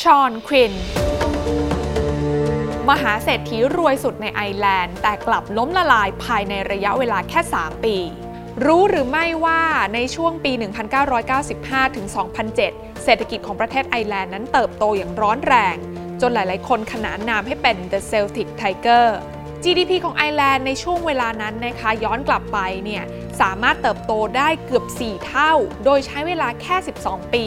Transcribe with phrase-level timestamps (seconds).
[0.00, 0.72] ชอนควิน
[2.90, 7.96] มหาเศรษฐีรวยสุดในไอร์แลนด์ แต่กลับล้มละลายภายในระยะเวลาแค่ 3 ปี
[8.64, 9.62] รู้หรือไม่ว่า
[9.94, 10.52] ในช่วงปี
[11.24, 12.06] 1995 ถึง
[12.54, 15.76] 2007 เศรษฐกิจของประเทศไอร์แลนด์นั้นเติบโตอย่างร้อนแรง
[16.20, 19.06] จนหลาย ๆ คนขนานนามให้เป็น The Celtic Tiger
[19.64, 23.04] GDP ของไอร์แลนด์ในช่วงเวลานั้นนะคะย้อนกลับไปเนี่ย
[23.40, 25.52] สามารถเติบโตได้เกือบ 4 เท่า
[25.84, 27.46] โดยใช้เวลาแค่ 12 ปี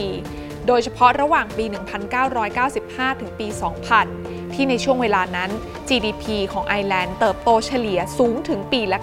[0.66, 1.64] โดยเฉพาะระหว่างปี
[2.42, 3.46] 1995 ถึงปี
[4.00, 5.50] 2000 ที่ในช่วงเวลานั้น
[5.88, 8.98] GDP ของไอร์แลนด์เติบโตเฉลี่ยสูงถึงปีละ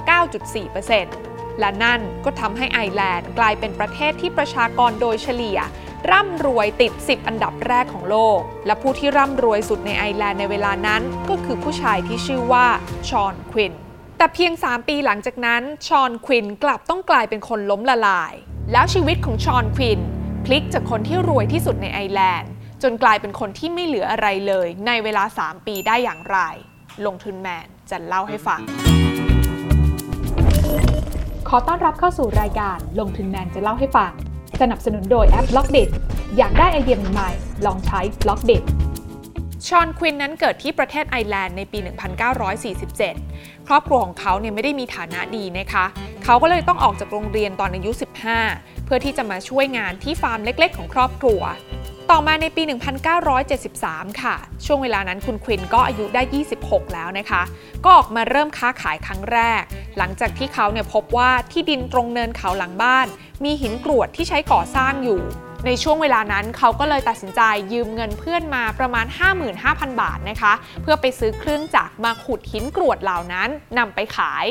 [0.77, 5.59] 9.4%และนั่นก็ทำให้ไอร์แลนด์กลายเป็นประเทศที่ประชากรโดยเฉลี่ย
[6.11, 12.67] ร่ำรวยติด 10 อันดับแรกของโลก และผู้ที่ร่ำรวยสุดในไอร์แลนด์ในเวลานั้น ก็คือผู้ชายที่ชื่อว่า
[13.09, 13.73] ชอนควิน
[14.17, 18.33] แต่เพียง 3 ปีหลังจากนั้นชอนควินกลับต้องกลายเป็นคนล้มละลาย
[18.71, 19.99] แล้วชีวิตของชอนควิน
[20.45, 22.51] พลิกจากคนที่รวยที่สุดในไอร์แลนด์
[22.83, 26.37] จนกลายเป็นคนที่ไม่เหลืออะไรเลย ในเวลา 3 ปีได้อย่างไร
[27.05, 28.59] ลงทุนแมนจะเล่าให้ฟัง
[31.49, 34.11] ขอต้อนรับเข้าสู่รายการลงทุนแมนจะเล่าให้ฟัง
[34.61, 35.77] สนับสนุนโดยแอป Blockdit
[36.37, 37.29] อยากได้ไอเดียใหม่
[37.65, 38.51] ลองใช้ Blockdit
[39.67, 41.79] ชอนควินนั้นเกิดที่ประเทศไอร์แลนด์ในปี
[42.73, 45.85] 1947 ครอบครัวของเขาเนี่ยไม่ได้มีฐานะดีนะคะ
[46.23, 47.91] เขาก็เลยต้องออกจากโรงเรียนตอนอายุ
[48.39, 51.41] 15 เพื่อที่จะมาช่วยงานที่ฟาร์มเล็กๆ ของครอบครัว
[52.11, 52.63] ต่อมาในปี
[53.41, 56.21] 1973 ค่ะ ช่วงเวลานั้นคุณควินก็อายุได้
[56.59, 57.41] 26 แล้วนะคะ
[57.83, 59.61] ก็ออกมาเริ่มค้าขายครั้งแรก
[59.97, 63.07] หลังจากที่เขาเนี่ยพบว่าที่ดินตรงเนินเขาหลังบ้าน
[63.43, 65.21] มีหินกรวดที่ใช้ก่อสร้างอยู่
[65.67, 67.41] ในช่วงเวลานั้นเขาก็เลยตัดสินใจ
[67.73, 69.05] ยืมเงินเพื่อนมาประมาณ
[69.53, 74.45] 55,000 บาทนะคะ เพื่อไปซื้อเครื่องจักรมาขุดหินกรวดเหล่านั้นนำไปขาย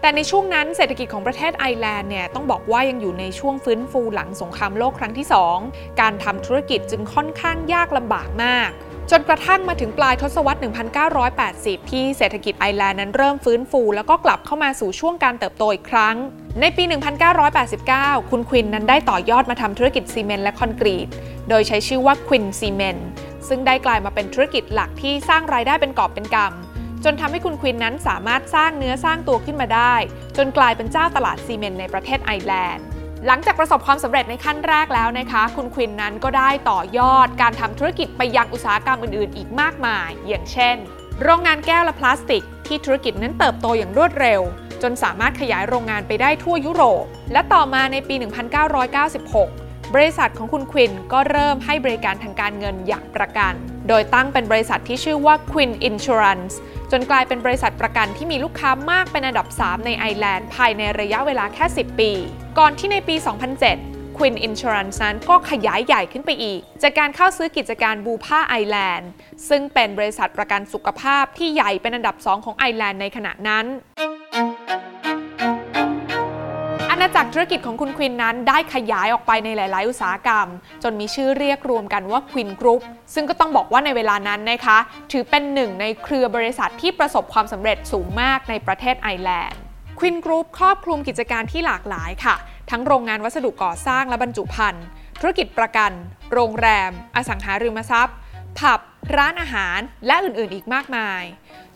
[0.00, 5.26] แต่ในช่วงนั้นเศรษฐกิจของประเทศไอร์แลนด์เนี่ยต้องบอกว่ายังอยู่ในช่วงฟื้นฟูหลังสงครามโลกครั้งที่
[5.62, 8.70] 2 การทำธุรกิจจึงค่อนข้างยากลำบากมาก
[9.10, 10.60] จนกระทั่งมาถึงปลายทศวรรษ
[11.20, 16.16] 1980 ที่เศรษฐกิจไอร์แลนด์นั้นเริ่มฟื้นฟู แล้วก็กลับเข้ามาสู่ช่วงการเติบโตอีกครั้ง
[16.60, 16.84] ในปี
[17.56, 21.08] 1989 คุณควินนั้นได้ต่อยอดมาทำธุรกิจซีเมนต์และคอนกรีต
[21.48, 23.08] โดยใช้ชื่อว่า Quinn Cement
[23.48, 29.94] ซึ่งได้กลายมาเป็นธุรกิจหลักที่สร้างรายได้เป็นกอบเป็นกำจนทำให้คุณควินนั้นสามารถสร้างเนื้อสร้างตัวขึ้นมาได้
[30.36, 32.86] จนกลายเป็นเจ้าตลาดซีเมนต์ในประเทศไอร์แลนด์
[33.28, 40.76] หลังจากประสบความสำเร็จในขั้นแรกแล้วนะคะ คุณควินนั้นก็ได้ต่อยอดการทำธุรกิจไปยังอุตสาหกรรมอื่นๆ อีกมากมาย อย่างเช่น
[41.22, 44.40] โรงงานแก้วและพลาสติก ที่ธุรกิจนั้นเติบโตอย่างรวดเร็ว
[44.82, 48.14] จนสามารถขยายโรงงานไปได้ทั่วยุโรป และต่อมาในปี
[49.24, 53.54] 1996 บริษัทของคุณควินก็เริ่มให้บริการทางการเงินอย่างประกัน
[53.88, 56.54] โดยตั้งเป็นบริษัทที่ชื่อว่า Quinn Insurance
[56.90, 62.10] จนกลายเป็นบริษัทประกันที่มีลูกค้ามากเป็นอันดับ 3 ในไอร์แลนด์ภายในระยะเวลาแค่ 10 ปี
[62.58, 63.14] ก่อนที่ในปี
[63.66, 69.10] 2007 Quinn Insurance นั้นก็ขยายใหญ่ขึ้นไปอีก จากการเข้าซื้อกิจการ Bupa ไอร์แลนด์
[69.48, 73.66] ซึ่งเป็นบริษัทประกันสุขภาพที่ใหญ่เป็นอันดับ 2 ของไอร์แลนด์ในขณะนั้น
[77.36, 80.46] ธุรกิจของคุณควินนั้นได้ขยายออกไปในหลาย ๆ อุตสาหกรรม
[80.82, 82.82] จนมีชื่อเรียกรวมกันว่า Quinn Group
[83.14, 84.78] ซึ่งก็ต้องบอกว่าในเวลานั้นนะคะ
[85.12, 89.60] ถือเป็นหนึ่งในเครือบริษัทที่ประสบความสำเร็จสูงมากในประเทศไอร์แลนด์
[89.98, 92.36] Quinn Group ครอบคลุมกิจการที่หลากหลายค่ะ
[92.70, 94.84] ทั้งโรงงานวัสดุก่อสร้างและบรรจุภัณฑ์
[95.20, 95.92] ธุรกิจประกัน
[96.32, 98.16] โรงแรม อสังหาริมทรัพย์
[98.58, 98.80] ผับ
[99.16, 101.22] ร้านอาหาร และอื่น ๆ อีกมากมาย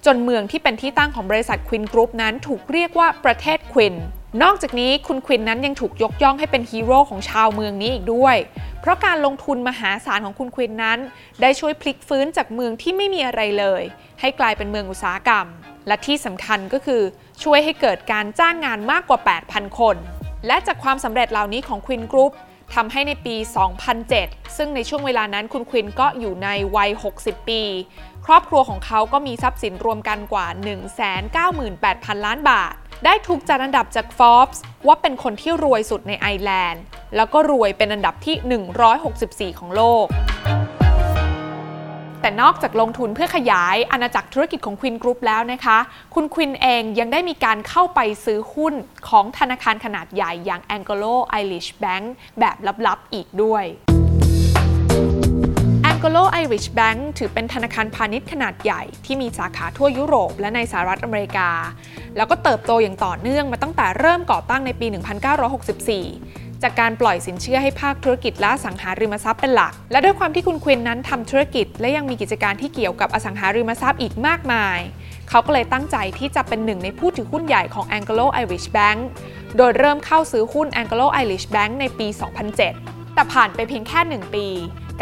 [0.06, 3.94] จนเมืองที่เป็นที่ตั้งของบริษัท Quinn Group นั้นถูกเรียกว่าประเทศควิน
[4.42, 8.36] นอกจากนี้คุณควินนั้นยังถูกยกย่องให้เป็นฮีโร่ของชาวเมืองนี้อีกด้วย
[8.80, 10.98] เพราะการลงทุนมหาศาลของคุณควินนั้น
[11.40, 13.82] ได้ช่วยพลิกฟื้นจากเมืองที่ไม่มีอะไรเลย
[14.20, 15.46] ให้กลายเป็นเมืองอุตสาหกรรม
[15.86, 17.02] และที่สำคัญก็คือ
[17.42, 19.96] ช่วยให้เกิดการจ้างงานมากกว่า 8,000 คน
[20.46, 22.32] และจากความสำเร็จเหล่านี้ของควินกรุ๊ป
[22.74, 23.36] ทำให้ในปี
[23.96, 26.90] 2007 ซึ่งในช่วงเวลานั้นคุณควินก็อยู่ในวัย
[27.20, 27.62] 60 ปี
[28.26, 30.46] ครอบครัวของเขาก็มีทรัพย์สินรวมกันกว่า
[31.16, 32.74] 198,000 ล้านบาท
[33.04, 36.82] ได้ถูกจัดอันดับจาก Forbes ว่าเป็นคนที่รวยสุดในไอร์แลนด์
[37.16, 38.36] แล้วก็รวยเป็นอันดับที่
[39.52, 40.06] 164 ของโลก
[42.20, 45.78] แต่นอกจากลงทุนเพื่อขยายอาณาจักรธุรกิจของควินกรุ๊ปแล้วนะคะ
[46.14, 48.74] คุณควินเองยังได้มีการเข้าไปซื้อหุ้น
[49.08, 52.04] ของธนาคารขนาดใหญ่อย่าง Anglo Irish Bank
[52.40, 52.56] แบบ
[52.86, 53.64] ลับๆอีกด้วย
[56.00, 61.50] Anglo Irish Bank ถือเป็นธนาคารพาณิชย์ขนาดใหญ่ที่มีสาขาทั่วยุโรปและในสหรัฐอเมริกา
[62.16, 64.86] แล้วก็เติบโตอย่างต่อเนื่องมาตั้งแต่เริ่มก่อตั้งในปี
[65.94, 74.78] 1964 จากการปล่อยสินเชื่อให้ภาคธุรกิจและสังหาริมทรัพย์เป็นหลัก และด้วยความที่คุณควินนั้นทำธุรกิจ และยังมีกิจการที่เกี่ยวกับอสังหาริมทรัพย์อีกมากมาย
[75.28, 78.98] เขาก็เลยตั้งใจที่จะเป็นหนึ่งในผู้ถือหุ้นใหญ่ของ Anglo Irish Bank
[79.56, 82.06] โดยเริ่มเข้าซื้อหุ้น Anglo Irish Bank ในปี
[82.60, 84.46] 2007 แต่ผ่านไปเพียงแค่ 1 ปี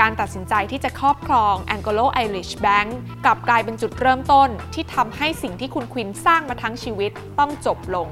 [0.00, 2.88] การตัดสินใจที่จะครอบครอง Anglo Irish Bank
[3.24, 8.08] กลับกลายเป็นจุดเริ่มต้นที่ทำให้สิ่งที่คุณควินสร้างมาทั้งชีวิตต้องจบลง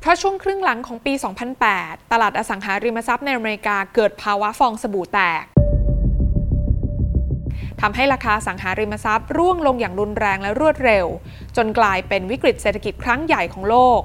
[0.00, 1.12] เพราะช่วงครึ่งหลังของปี
[1.62, 5.44] 2008 ตลาดอสังหาริมทรัพย์ในอเมริกาเกิดภาวะฟองสบู่แตก
[7.80, 11.06] ทำให้ราคาสังหาริมทรัพย์ร่วงลงอย่างรุนแรงและรวดเร็ว
[11.56, 14.00] จนกลายเป็นวิกฤตเศรษฐกิจครั้งใหญ่ของโลก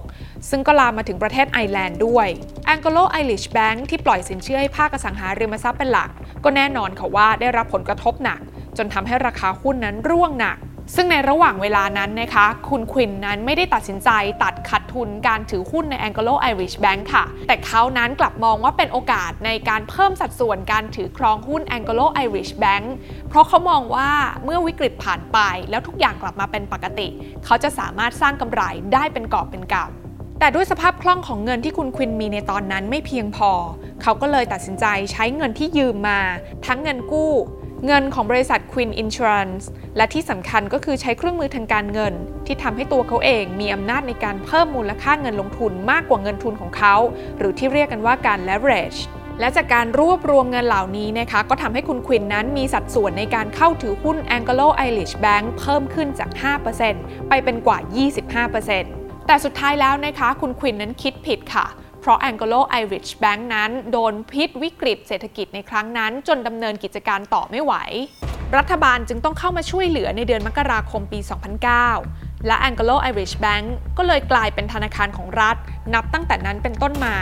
[0.50, 2.28] ซึ่งก็ลามมาถึงประเทศไอร์แลนด์ด้วย
[2.74, 6.10] Anglo Irish Bank ที่ปล่อยสินเชื่อให้ภาคอสังหาริมทรัพย์เป็นหลัก
[6.44, 8.40] ก็แน่นอนค่ะว่าได้รับผลกระทบหนัก
[8.78, 10.58] จนทำให้ราคาหุ้นนั้นร่วงหนัก
[10.96, 14.10] ซึ่งในระหว่างเวลานั้นนะคะ คุณควินนั้นไม่ได้ตัดสินใจ
[14.44, 22.86] ตัดขาดทุนการถือหุ้นใน Anglo Irish Bank ค่ะ แต่เขานั้นกลับมองว่าเป็นโอกาสในการเพิ่มสัดส่วนการถือครองหุ้น Anglo Irish Bank
[23.30, 24.10] เพราะเขามองว่า
[24.44, 25.38] เมื่อวิกฤตผ่านไป
[25.70, 27.08] แล้วทุกอย่างกลับมาเป็นปกติ
[27.46, 28.62] เขาจะสามารถสร้างกำไร
[28.94, 33.52] ได้เป็นกอบเป็นกำแต่ด้วยสภาพคล่องของเงินที่คุณควินมีในตอนนั้นไม่เพียงพอ
[34.02, 36.20] เขาก็เลยตัดสินใจใช้เงินที่ยืมมา
[36.66, 37.34] ทั้งเงินกู้
[37.88, 39.64] เงินของบริษัท Queen Insurance
[39.98, 42.14] และที่สำคัญก็คือใช้เครื่องมือทางการเงิน
[42.46, 46.96] ที่ทำให้ตัวเขาเองมีอำนาจในการเพิ่มมูลค่าเงินลงทุนมากกว่าเงินทุนของเขา
[47.38, 49.00] หรือที่เรียกกันว่าการ leverage
[49.40, 56.30] และจากการรวบรวมเงินเหล่านี้นะคะก็ทำให้คุณควินนั้นมีสัดส่วนในการเข้าถือหุ้น Anglo Irish Bank เพิ่มขึ้นจาก
[56.80, 57.78] 5%ไปเป็นกว่า
[58.48, 61.66] 25%แต่สุดท้ายแล้วนะคะคุณควินนั้นคิดผิดค่ะ
[62.02, 67.74] เพราะ Anglo Irish Bank นั้น โดนพิษวิกฤตเศรษฐกิจในครั้งนั้น จนดำเนินกิจการต่อไม่ไหว
[68.56, 71.20] รัฐบาลจึงต้องเข้ามาช่วยเหลือในเดือนมกราคมปี
[71.84, 73.66] 2009 และ Anglo Irish Bank
[73.98, 75.56] ก็เลยกลายเป็นธนาคารของรัฐ
[75.94, 77.16] นับตั้งแต่นั้นเป็นต้นมา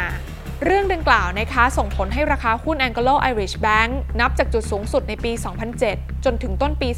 [0.64, 3.90] เรื่องดังกล่าวนะคะส่งผลให้ราคาหุ้น Anglo Irish Bank
[4.20, 5.32] นับจากจุดสูงสุดในปี
[5.78, 6.90] 2007 จนถึงต้นปี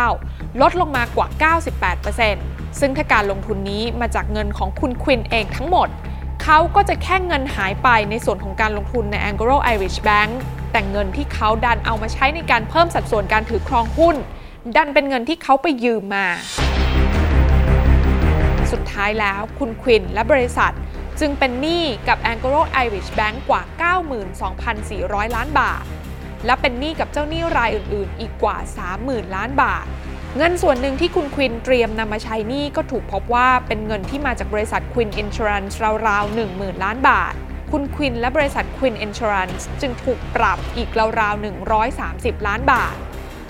[0.00, 1.28] 2009 ลดลงมากว่า
[1.98, 5.88] 98%ซึ่งถ้าการลงทุนนี้มาจากเงินของคุณควินเองทั้งหมด
[6.42, 10.32] เขาก็จะแค่เงินหายไปในส่วนของการลงทุนใน Anglo Irish Bank
[10.76, 14.16] แต่เงินที่เขาดันเอามาใช้ในการเพิ่มสัดส่วนการถือครองหุ้น
[14.76, 16.26] ดันเป็นเงินที่เขาไปยืมมา
[18.72, 20.72] สุดท้ายแล้วคุณควินและบริษัท
[21.20, 23.62] จึงเป็นหนี้กับ Anglo Irish Bank กว่า
[24.48, 25.84] 92,400 ล้านบาท
[26.46, 28.56] และเป็นหนี้กับเจ้าหนี้รายอื่น ๆ อีกกว่า
[28.96, 29.86] 30,000 ล้านบาท
[30.36, 35.78] เงินส่วนหนึ่งที่คุณควินเตรียมนำมาใช้นี่ก็ถูกพบว่าเป็นเงินที่มาจากบริษัทควินอินชรันส์
[36.08, 37.34] ราวๆ 10,000 ล้านบาท
[37.70, 40.90] คุณควินและบริษัท Quinn Insurance จึงถูกปรับอีก
[41.20, 41.44] ราวๆ
[41.90, 42.96] 130 ล้านบาท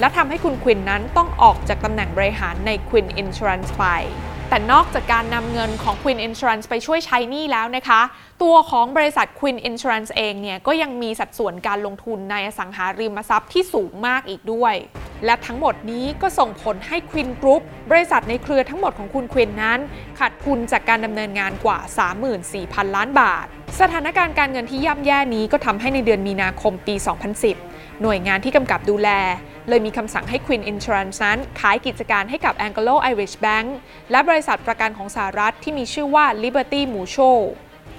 [0.01, 3.85] และทำให้คุณควินนั้นต้องออกจากตำแหน่งบริหารใน Quinn Insurance ไป
[4.55, 8.01] แต่นอกจากการนำเงินของ Quinn Insurance ไปช่วยใช้หนี้แล้วนะคะ
[8.43, 14.75] ตัวของบริษัท Quinn Insurance เองเนี่ยก็ยังมีสัดส่วนการลงทุนในอสังหาริมทรัพย์ที่สูงมากอีกด้วย
[15.25, 19.79] และทั้งหมดนี้ก็ส่งผลให้ Quinn Groupบริษัทในเครือทั้งหมดของคุณควินนั้น
[20.19, 21.79] ขาดทุนจากการดำเนินงานกว่า
[22.37, 23.47] 34,000 ล้านบาท
[23.81, 26.95] สถานการณ์การเงินที่ย่ำแย่นี้ก็ทำให้ในเดือนมีนาคมปี
[27.41, 29.09] 2010 หน่วยงานที่กำกับดูแล
[29.69, 33.67] เลยมีคำสั่งให้ Queen Insurance นั้นขายกิจการให้กับ Anglo Irish Bank
[34.11, 37.41] และบริษัทประกันของสหรัฐที่มีชื่อว่า Liberty Mutual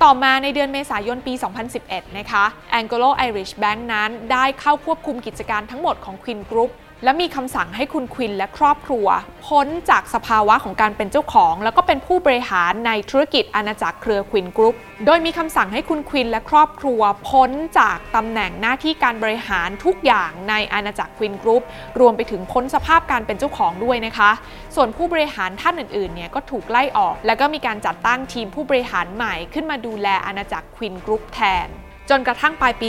[0.04, 1.34] ต่อมาในเดือนเมษายนปี
[1.76, 2.46] 2011 นะคะ
[2.80, 6.72] Anglo Irish Bank นั้นได้เข้าควบคุมกิจการทั้งหมดของ Queen Group
[7.04, 9.08] และมีคำสั่งให้คุณควินและครอบครัว
[9.48, 21.64] พ้นจากสภาวะของการเป็นเจ้าของ แล้วก็เป็นผู้บริหารในธุรกิจอาณาจักรเครือ Quinn Group โดยมีคำสั่งให้คุณควินและครอบครัวพ้นจากตำแหน่งหน้าที่การบริหารทุกอย่างในอาณาจักร Quinn Group
[22.00, 24.32] รวมไปถึงพ้นสภาพการเป็นเจ้าของด้วยนะคะ
[24.76, 31.68] ส่วนผู้บริหารท่านอื่นๆเนี่ยก็ถูกไล่ออก แล้วก็มีการจัดตั้งทีมผู้บริหารใหม่ขึ้นมาดูแลอาณาจักร Quinn Group แทน
[32.10, 32.88] จนกระทั่งปลายปี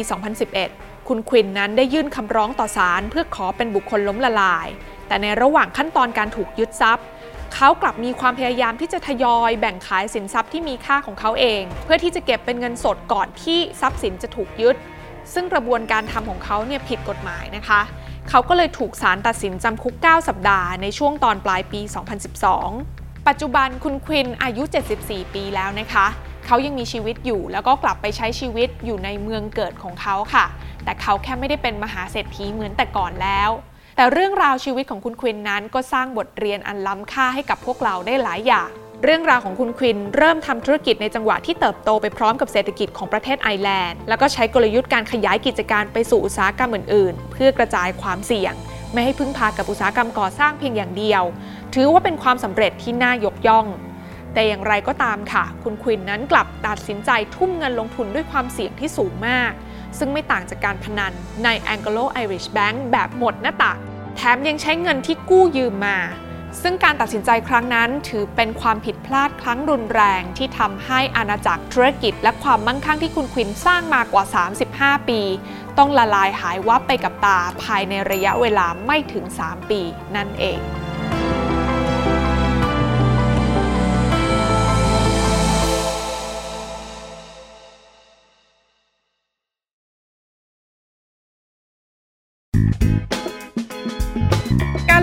[0.54, 4.68] 2011 คุณควินนั้นได้ยื่นคำร้องต่อศาลเพื่อขอเป็นบุคคลล้มละลาย
[5.08, 7.04] แต่ในระหว่างขั้นตอนการถูกยึดทรัพย์
[7.54, 14.76] เขากลับมีความพยายามที่จะทยอยแบ่งขายสินทรัพย์ที่มีค่าของเขาเอง เพื่อที่จะเก็บเป็นเงินสดก่อนที่ทรัพย์สินจะถูกยึด
[15.34, 17.80] ซึ่งกระบวนการทำของเขาเนี่ยผิดกฎหมายนะคะ
[18.30, 21.80] เขาก็เลยถูกศาลตัดสินจำคุก 9 สัปดาห์ในช่วงตอนปลายปี
[22.54, 24.62] 2012 ปัจจุบันคุณควินอายุ
[24.98, 26.06] 74 ปีแล้วนะคะ
[26.46, 30.46] เขายังมีชีวิตอยู่แล้วก็กลับไปใช้ชีวิตอยู่ในเมืองเกิดของเขาค่ะ
[30.84, 33.50] แต่เขาแค่ไม่ได้เป็นมหาเศรษฐีเหมือนแต่ก่อนแล้ว
[33.98, 38.68] แต่เรื่องราวชีวิตของคุณควินนั้นก็สร้างบทเรียนอันล้ำค่าให้กับพวกเราได้หลายอย่าง
[39.04, 48.54] เรื่องราวของคุณควินเริ่มทำธุรกิจในจังหวะที่เติบโตไปพร้อมกับเศรษฐกิจของประเทศไอร์แลนด์ แล้วก็ใช้กลยุทธ์การขยายกิจการไปสู่อุตสาหกรรมอื่นๆ เพื่อกระจายความเสี่ยง
[48.92, 51.22] ไม่ให้พึ่งพากับอุตสาหกรรมก่อสร้างเพียงอย่างเดียว
[51.74, 53.66] ถือว่าเป็นความสำเร็จที่น่ายกย่อง
[54.34, 59.52] แต่อย่างไรก็ตามค่ะ คุณควินนั้นกลับตัดสินใจทุ่มเงินลงทุนด้วยความเสี่ยงที่สูงมาก
[59.98, 61.12] ซึ่งไม่ต่างจากการพนัน
[61.44, 63.78] ใน Anglo Irish Bank แบบหมดหน้าตัก
[64.16, 65.98] แถมยังใช้เงินที่กู้ยืมมา
[66.62, 74.24] ซึ่งการตัดสินใจครั้งนั้นถือเป็นความผิดพลาดครั้งรุนแรงที่ทำให้อาณาจักรธุรกิจ และความมั่งคั่งที่คุณควินสร้างมากว่า
[74.62, 75.20] 35 ปี
[75.78, 79.80] ต้องละลายหายวับไปกับตาภายในระยะเวลาไม่ถึง 3 ปี
[80.16, 80.60] นั่นเอง